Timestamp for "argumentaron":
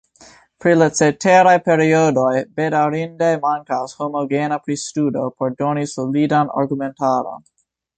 6.67-7.51